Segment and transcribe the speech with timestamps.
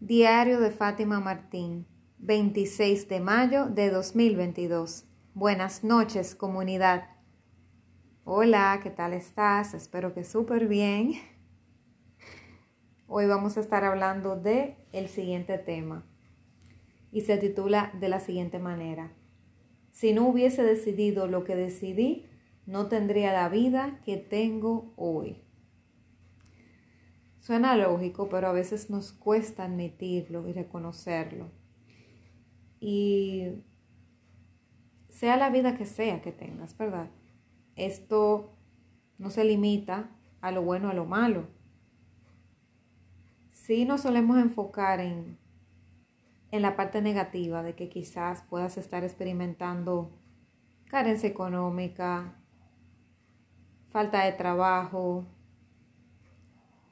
[0.00, 1.84] Diario de Fátima Martín,
[2.18, 5.04] 26 de mayo de 2022.
[5.34, 7.08] Buenas noches, comunidad.
[8.22, 9.74] Hola, ¿qué tal estás?
[9.74, 11.14] Espero que súper bien.
[13.08, 16.06] Hoy vamos a estar hablando de el siguiente tema
[17.10, 19.10] y se titula de la siguiente manera.
[19.90, 22.30] Si no hubiese decidido lo que decidí,
[22.66, 25.42] no tendría la vida que tengo hoy.
[27.48, 31.50] Suena lógico, pero a veces nos cuesta admitirlo y reconocerlo.
[32.78, 33.62] Y
[35.08, 37.08] sea la vida que sea que tengas, ¿verdad?
[37.74, 38.52] Esto
[39.16, 40.10] no se limita
[40.42, 41.48] a lo bueno a lo malo.
[43.50, 45.38] Sí nos solemos enfocar en,
[46.50, 50.10] en la parte negativa de que quizás puedas estar experimentando
[50.84, 52.42] carencia económica,
[53.88, 55.24] falta de trabajo,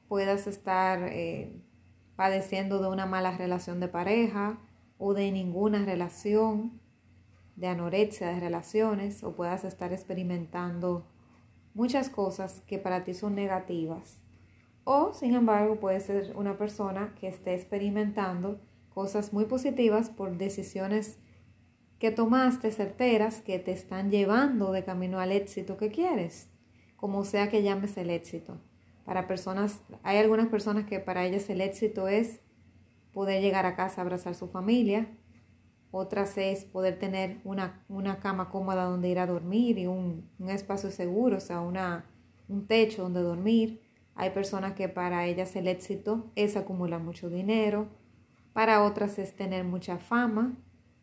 [0.07, 1.61] puedas estar eh,
[2.15, 4.59] padeciendo de una mala relación de pareja
[4.97, 6.79] o de ninguna relación,
[7.55, 11.05] de anorexia de relaciones, o puedas estar experimentando
[11.73, 14.19] muchas cosas que para ti son negativas.
[14.83, 21.19] O, sin embargo, puedes ser una persona que esté experimentando cosas muy positivas por decisiones
[21.99, 26.49] que tomaste certeras que te están llevando de camino al éxito que quieres,
[26.95, 28.59] como sea que llames el éxito.
[29.07, 32.41] Para personas, hay algunas personas que para ellas el éxito es
[33.13, 35.07] poder llegar a casa, abrazar a su familia.
[35.91, 40.49] Otras es poder tener una, una cama cómoda donde ir a dormir y un, un
[40.49, 42.03] espacio seguro, o sea, una,
[42.49, 43.81] un techo donde dormir.
[44.13, 47.87] Hay personas que para ellas el éxito es acumular mucho dinero.
[48.51, 50.57] Para otras es tener mucha fama.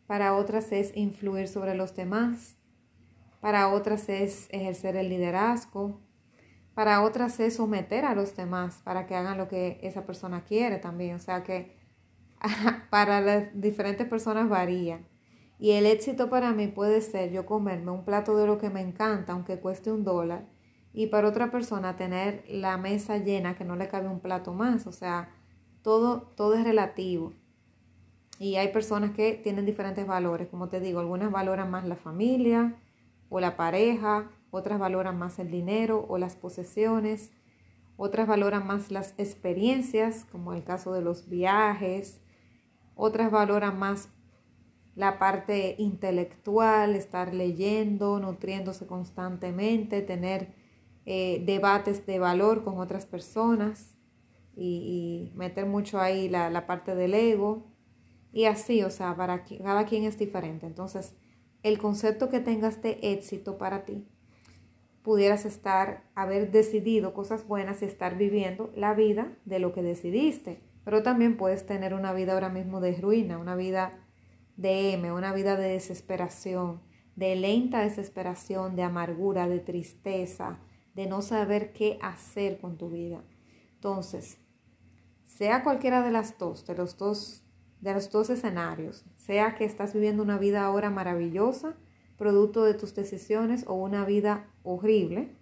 [0.05, 2.55] Para otras es influir sobre los demás.
[3.41, 6.04] Para otras es ejercer el liderazgo.
[6.75, 10.77] Para otras es someter a los demás para que hagan lo que esa persona quiere
[10.77, 11.15] también.
[11.15, 11.77] O sea que
[12.91, 14.99] para las diferentes personas varía.
[15.57, 18.81] Y el éxito para mí puede ser yo comerme un plato de lo que me
[18.81, 20.45] encanta, aunque cueste un dólar,
[20.91, 24.87] y para otra persona tener la mesa llena que no le cabe un plato más.
[24.87, 25.29] O sea,
[25.81, 27.33] todo, todo es relativo.
[28.39, 30.47] Y hay personas que tienen diferentes valores.
[30.49, 32.75] Como te digo, algunas valoran más la familia
[33.29, 37.31] o la pareja, otras valoran más el dinero o las posesiones,
[37.97, 42.21] otras valoran más las experiencias, como el caso de los viajes,
[42.95, 44.09] otras valoran más
[44.95, 50.53] la parte intelectual, estar leyendo, nutriéndose constantemente, tener
[51.05, 53.95] eh, debates de valor con otras personas
[54.55, 57.67] y, meter mucho ahí la, la, parte del ego.
[58.31, 60.65] Y así, o sea, para cada quien es diferente.
[60.65, 61.13] Entonces,
[61.61, 64.07] el concepto que tengas de éxito para ti
[65.05, 70.63] pudieras estar, haber decidido cosas buenas y estar viviendo la vida de lo que decidiste.
[70.83, 73.91] Pero también puedes tener una vida ahora mismo de ruina, una vida
[74.57, 76.81] de M, una vida de desesperación,
[77.15, 80.59] de lenta desesperación, de amargura, de tristeza,
[80.95, 83.23] de no saber qué hacer con tu vida.
[83.75, 84.39] Entonces,
[85.23, 87.43] sea cualquiera de las dos, de los dos,
[87.79, 91.75] de los dos escenarios, sea que estás viviendo una vida ahora maravillosa,
[92.17, 95.35] producto de tus decisiones o una vida horrible,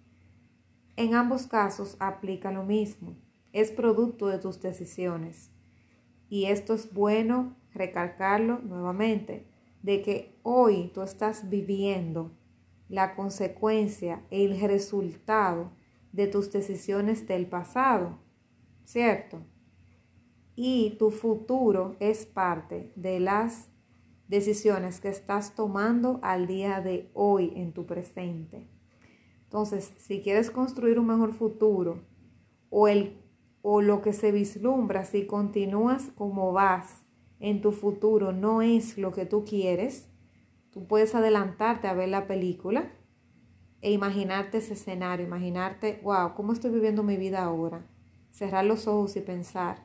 [0.96, 3.16] en ambos casos aplica lo mismo.
[3.52, 5.50] Es producto de tus decisiones.
[6.28, 9.46] Y esto es bueno recalcarlo nuevamente,
[9.82, 12.32] de que hoy tú estás viviendo
[12.88, 15.72] la consecuencia, el resultado
[16.12, 18.18] de tus decisiones del pasado,
[18.84, 19.42] ¿cierto?
[20.56, 23.68] Y tu futuro es parte de las
[24.28, 28.68] decisiones que estás tomando al día de hoy en tu presente.
[29.44, 32.02] Entonces, si quieres construir un mejor futuro
[32.70, 33.20] o, el,
[33.62, 37.04] o lo que se vislumbra, si continúas como vas
[37.38, 40.08] en tu futuro, no es lo que tú quieres,
[40.70, 42.90] tú puedes adelantarte a ver la película
[43.80, 47.86] e imaginarte ese escenario, imaginarte, wow, ¿cómo estoy viviendo mi vida ahora?
[48.30, 49.84] Cerrar los ojos y pensar,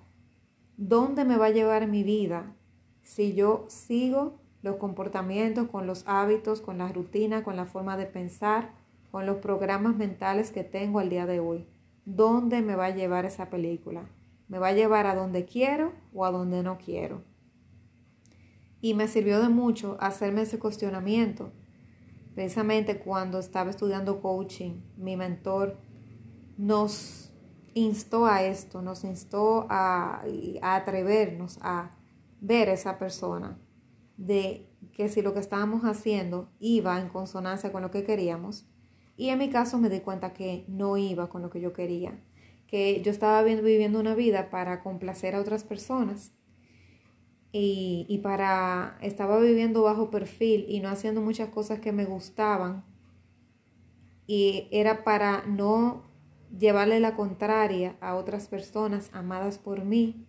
[0.78, 2.56] ¿dónde me va a llevar mi vida
[3.04, 8.06] si yo sigo los comportamientos, con los hábitos, con la rutina, con la forma de
[8.06, 8.72] pensar,
[9.12, 11.68] con los programas mentales que tengo al día de hoy.
[12.06, 14.10] ¿Dónde me va a llevar esa película?
[14.48, 17.24] ¿Me va a llevar a donde quiero o a donde no quiero?
[18.82, 21.52] Y me sirvió de mucho hacerme ese cuestionamiento.
[22.34, 25.78] Precisamente cuando estaba estudiando coaching, mi mentor
[26.58, 27.32] nos
[27.74, 30.24] instó a esto, nos instó a,
[30.62, 31.92] a atrevernos a
[32.42, 33.60] ver esa persona,
[34.20, 38.68] de que si lo que estábamos haciendo iba en consonancia con lo que queríamos.
[39.16, 42.20] Y en mi caso me di cuenta que no iba con lo que yo quería,
[42.68, 46.34] que yo estaba viviendo una vida para complacer a otras personas
[47.52, 52.84] y, y para, estaba viviendo bajo perfil y no haciendo muchas cosas que me gustaban
[54.28, 56.04] y era para no
[56.58, 60.28] llevarle la contraria a otras personas amadas por mí,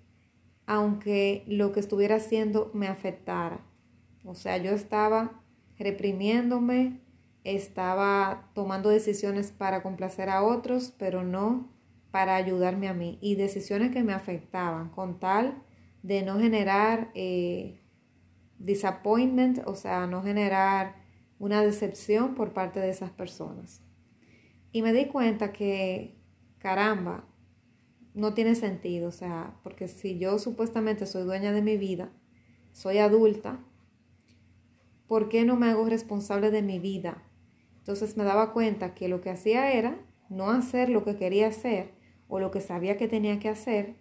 [0.66, 3.69] aunque lo que estuviera haciendo me afectara.
[4.24, 5.42] O sea, yo estaba
[5.78, 7.00] reprimiéndome,
[7.44, 11.72] estaba tomando decisiones para complacer a otros, pero no
[12.10, 13.18] para ayudarme a mí.
[13.20, 15.62] Y decisiones que me afectaban, con tal
[16.02, 17.80] de no generar eh,
[18.58, 20.96] disappointment, o sea, no generar
[21.38, 23.82] una decepción por parte de esas personas.
[24.72, 26.18] Y me di cuenta que,
[26.58, 27.24] caramba,
[28.14, 32.12] no tiene sentido, o sea, porque si yo supuestamente soy dueña de mi vida,
[32.72, 33.64] soy adulta,
[35.10, 37.24] ¿por qué no me hago responsable de mi vida?
[37.78, 39.98] Entonces me daba cuenta que lo que hacía era
[40.28, 41.90] no hacer lo que quería hacer
[42.28, 43.96] o lo que sabía que tenía que hacer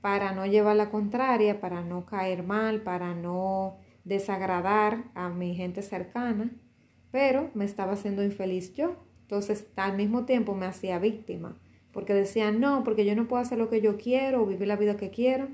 [0.00, 5.82] para no llevar la contraria, para no caer mal, para no desagradar a mi gente
[5.82, 6.50] cercana,
[7.10, 8.96] pero me estaba haciendo infeliz yo.
[9.20, 11.60] Entonces al mismo tiempo me hacía víctima,
[11.92, 14.76] porque decía, no, porque yo no puedo hacer lo que yo quiero o vivir la
[14.76, 15.48] vida que quiero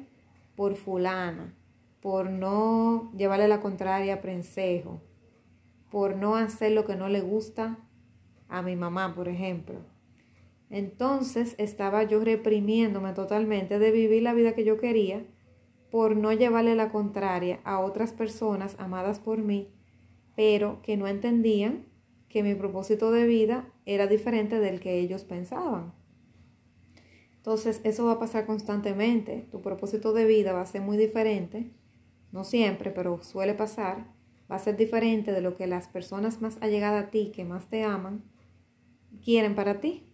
[0.54, 1.56] por fulana,
[2.00, 5.00] por no llevarle la contraria a Prensejo,
[5.90, 7.78] por no hacer lo que no le gusta
[8.48, 9.80] a mi mamá, por ejemplo.
[10.70, 15.24] Entonces estaba yo reprimiéndome totalmente de vivir la vida que yo quería
[15.90, 19.68] por no llevarle la contraria a otras personas amadas por mí,
[20.36, 21.86] pero que no entendían
[22.28, 25.92] que mi propósito de vida era diferente del que ellos pensaban.
[27.36, 29.48] Entonces, eso va a pasar constantemente.
[29.50, 31.72] Tu propósito de vida va a ser muy diferente
[32.32, 34.06] no siempre, pero suele pasar,
[34.50, 37.68] va a ser diferente de lo que las personas más allegadas a ti, que más
[37.68, 38.22] te aman,
[39.24, 40.06] quieren para ti.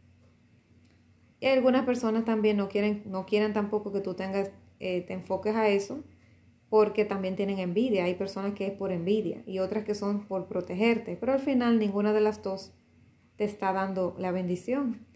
[1.41, 5.55] Y algunas personas también no quieren, no quieren tampoco que tú tengas, eh, te enfoques
[5.55, 6.03] a eso,
[6.69, 8.05] porque también tienen envidia.
[8.05, 11.79] Hay personas que es por envidia y otras que son por protegerte, pero al final
[11.79, 12.73] ninguna de las dos
[13.37, 15.07] te está dando la bendición.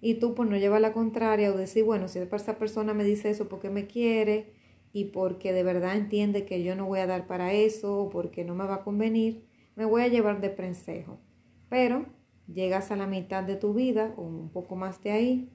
[0.00, 3.30] Y tú por no llevar la contraria o decir, bueno, si esa persona me dice
[3.30, 4.52] eso porque me quiere,
[4.92, 8.44] y porque de verdad entiende que yo no voy a dar para eso o porque
[8.44, 9.46] no me va a convenir,
[9.76, 11.20] me voy a llevar de prensejo.
[11.68, 12.06] Pero
[12.46, 15.52] llegas a la mitad de tu vida o un poco más de ahí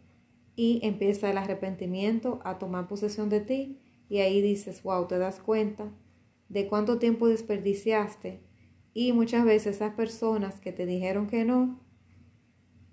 [0.55, 5.39] y empieza el arrepentimiento a tomar posesión de ti y ahí dices, wow, te das
[5.39, 5.91] cuenta
[6.49, 8.43] de cuánto tiempo desperdiciaste
[8.93, 11.81] y muchas veces esas personas que te dijeron que no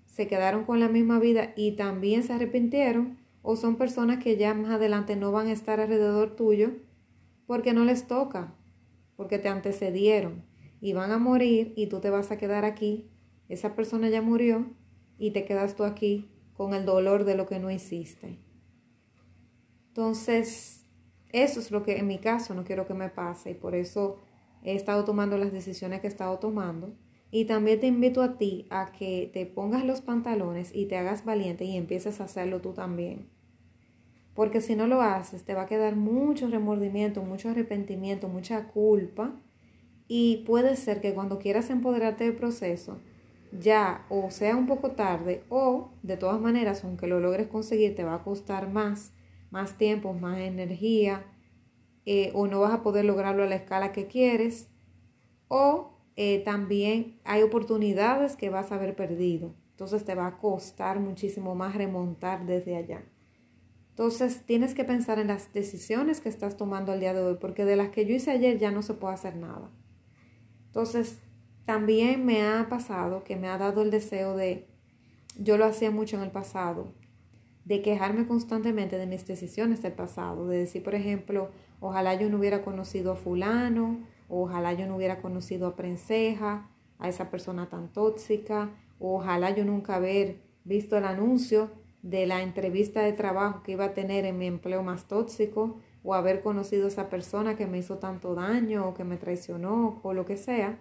[0.07, 4.53] se quedaron con la misma vida y también se arrepintieron o son personas que ya
[4.53, 6.71] más adelante no van a estar alrededor tuyo
[7.47, 8.55] porque no les toca,
[9.15, 10.43] porque te antecedieron
[10.79, 13.09] y van a morir y tú te vas a quedar aquí,
[13.49, 14.65] esa persona ya murió
[15.17, 18.39] y te quedas tú aquí con el dolor de lo que no hiciste.
[19.89, 20.85] Entonces,
[21.29, 24.19] eso es lo que en mi caso no quiero que me pase y por eso
[24.63, 26.95] he estado tomando las decisiones que he estado tomando.
[27.31, 31.23] Y también te invito a ti a que te pongas los pantalones y te hagas
[31.23, 33.29] valiente y empieces a hacerlo tú también.
[34.35, 39.33] Porque si no lo haces, te va a quedar mucho remordimiento, mucho arrepentimiento, mucha culpa.
[40.07, 42.99] Y puede ser que cuando quieras empoderarte del proceso,
[43.57, 48.03] ya o sea un poco tarde o de todas maneras, aunque lo logres conseguir, te
[48.03, 49.13] va a costar más,
[49.51, 51.25] más tiempo, más energía,
[52.05, 54.69] eh, o no vas a poder lograrlo a la escala que quieres,
[55.47, 55.91] o
[56.23, 59.55] eh, también hay oportunidades que vas a haber perdido.
[59.71, 63.03] Entonces te va a costar muchísimo más remontar desde allá.
[63.89, 67.65] Entonces tienes que pensar en las decisiones que estás tomando el día de hoy, porque
[67.65, 69.71] de las que yo hice ayer ya no se puede hacer nada.
[70.67, 71.17] Entonces,
[71.65, 74.67] también me ha pasado que me ha dado el deseo de,
[75.39, 76.93] yo lo hacía mucho en el pasado,
[77.65, 81.49] de quejarme constantemente de mis decisiones del pasado, de decir, por ejemplo,
[81.79, 84.05] ojalá yo no hubiera conocido a fulano,
[84.39, 86.69] ojalá yo no hubiera conocido a Prenseja,
[86.99, 91.71] a esa persona tan tóxica, ojalá yo nunca haber visto el anuncio
[92.01, 96.15] de la entrevista de trabajo que iba a tener en mi empleo más tóxico, o
[96.15, 100.13] haber conocido a esa persona que me hizo tanto daño o que me traicionó o
[100.13, 100.79] lo que sea,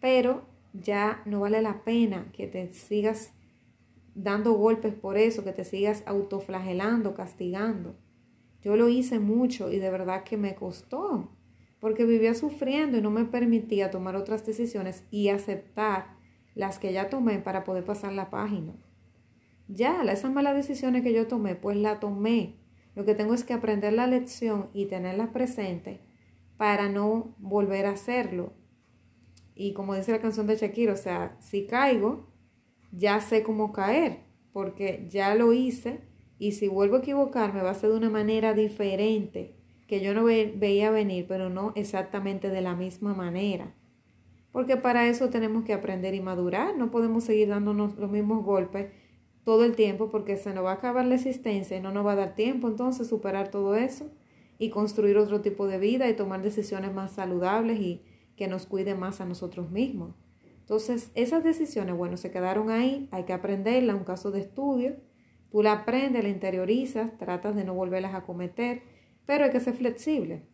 [0.00, 3.32] pero ya no vale la pena que te sigas
[4.14, 7.94] dando golpes por eso, que te sigas autoflagelando, castigando.
[8.62, 11.30] Yo lo hice mucho y de verdad que me costó,
[11.80, 16.16] porque vivía sufriendo y no me permitía tomar otras decisiones y aceptar
[16.54, 18.74] las que ya tomé para poder pasar la página.
[19.68, 22.56] Ya, esas malas decisiones que yo tomé, pues la tomé.
[22.94, 26.00] Lo que tengo es que aprender la lección y tenerla presente
[26.56, 28.54] para no volver a hacerlo.
[29.54, 32.26] Y como dice la canción de Shakira, o sea, si caigo,
[32.92, 34.20] ya sé cómo caer,
[34.52, 36.00] porque ya lo hice
[36.38, 39.56] y si vuelvo a equivocarme va a ser de una manera diferente
[39.86, 43.74] que yo no veía venir, pero no exactamente de la misma manera.
[44.52, 48.90] Porque para eso tenemos que aprender y madurar, no podemos seguir dándonos los mismos golpes
[49.44, 52.12] todo el tiempo porque se nos va a acabar la existencia y no nos va
[52.12, 54.10] a dar tiempo entonces superar todo eso
[54.58, 58.02] y construir otro tipo de vida y tomar decisiones más saludables y
[58.36, 60.14] que nos cuiden más a nosotros mismos.
[60.60, 64.96] Entonces, esas decisiones, bueno, se quedaron ahí, hay que aprenderlas, un caso de estudio,
[65.52, 68.82] tú la aprendes, la interiorizas, tratas de no volverlas a cometer,
[69.26, 70.46] pero hay que ser flexible.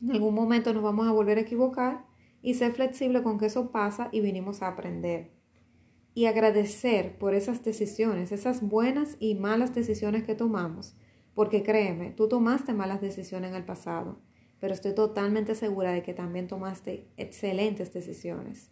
[0.00, 2.06] En algún momento nos vamos a volver a equivocar
[2.40, 5.32] y ser flexible con que eso pasa y vinimos a aprender.
[6.14, 10.96] Y agradecer por esas decisiones, esas buenas y malas decisiones que tomamos,
[11.34, 14.20] porque créeme, tú tomaste malas decisiones en el pasado,
[14.58, 18.70] pero estoy totalmente segura de que también tomaste excelentes decisiones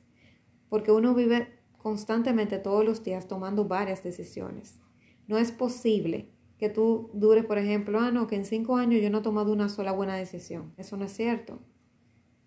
[0.69, 4.81] porque uno vive constantemente todos los días tomando varias decisiones.
[5.27, 9.11] No es posible que tú dures, por ejemplo, ah, no, que en cinco años yo
[9.11, 10.73] no he tomado una sola buena decisión.
[10.77, 11.59] Eso no es cierto.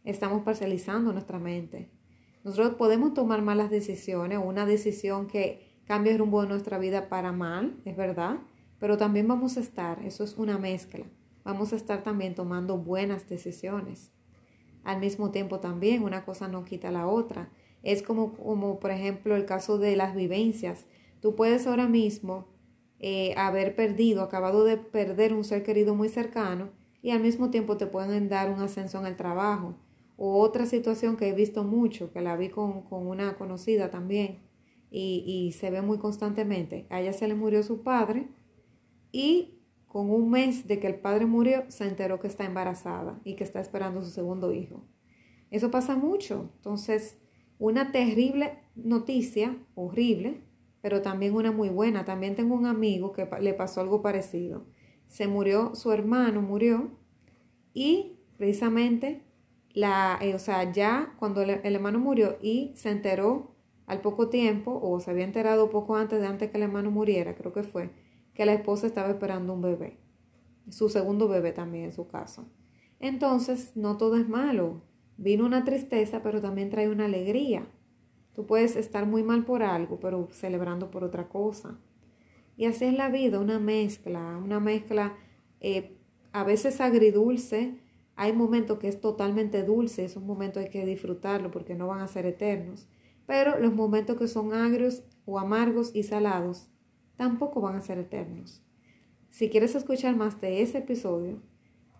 [0.03, 1.91] Estamos parcializando nuestra mente.
[2.43, 7.31] Nosotros podemos tomar malas decisiones, una decisión que cambie el rumbo de nuestra vida para
[7.31, 8.37] mal, es verdad,
[8.79, 11.05] pero también vamos a estar, eso es una mezcla,
[11.43, 14.11] vamos a estar también tomando buenas decisiones.
[14.83, 17.49] Al mismo tiempo también, una cosa no quita la otra.
[17.83, 20.85] Es como, como por ejemplo, el caso de las vivencias.
[21.19, 22.47] Tú puedes ahora mismo
[22.99, 26.69] eh, haber perdido, acabado de perder un ser querido muy cercano
[27.01, 29.75] y al mismo tiempo te pueden dar un ascenso en el trabajo.
[30.17, 34.39] O otra situación que he visto mucho, que la vi con, con una conocida también
[34.91, 36.87] y, y se ve muy constantemente.
[36.89, 38.27] A ella se le murió su padre
[39.13, 43.35] y con un mes de que el padre murió se enteró que está embarazada y
[43.35, 44.83] que está esperando su segundo hijo.
[45.51, 46.51] Eso pasa mucho.
[46.57, 47.17] Entonces,
[47.57, 50.41] una terrible noticia, horrible,
[50.81, 52.05] pero también una muy buena.
[52.05, 54.65] También tengo un amigo que le pasó algo parecido.
[55.07, 56.91] Se murió, su hermano murió
[57.73, 59.23] y precisamente
[59.73, 63.55] la, eh, o sea, ya cuando el, el, hermano murió y se enteró
[63.87, 67.35] al poco tiempo, o se había enterado poco antes de antes que el hermano muriera,
[67.35, 67.89] creo que fue,
[68.35, 69.97] que la esposa estaba esperando un bebé,
[70.69, 72.45] su segundo bebé también en su caso.
[72.99, 74.83] Entonces, no todo es malo.
[75.17, 77.67] Vino una tristeza, pero también trae una alegría.
[78.39, 81.77] Tú puedes estar muy mal por algo, pero celebrando por otra cosa.
[82.55, 85.17] Y así es la vida, una mezcla, una mezcla
[85.59, 85.97] eh,
[86.31, 87.81] a veces agridulce.
[88.15, 92.07] Hay momentos que es totalmente dulce, esos momentos hay que disfrutarlo porque no van a
[92.07, 92.87] ser eternos.
[93.25, 96.69] Pero los momentos que son agrios o amargos y salados
[97.17, 98.63] tampoco van a ser eternos.
[99.31, 101.41] Si quieres escuchar más de ese episodio,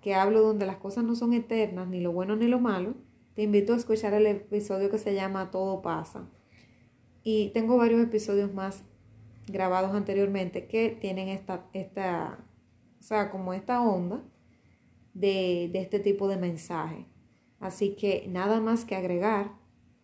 [0.01, 2.95] que hablo donde las cosas no son eternas, ni lo bueno ni lo malo,
[3.35, 6.29] te invito a escuchar el episodio que se llama Todo pasa.
[7.23, 8.83] Y tengo varios episodios más
[9.47, 12.45] grabados anteriormente que tienen esta, esta
[12.99, 14.21] o sea, como esta onda
[15.13, 17.05] de, de este tipo de mensaje.
[17.59, 19.51] Así que nada más que agregar,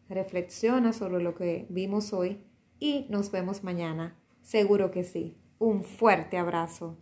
[0.09, 2.43] reflexiona sobre lo que vimos hoy
[2.79, 4.15] y nos vemos mañana.
[4.41, 5.37] Seguro que sí.
[5.57, 6.93] Un fuerte abrazo.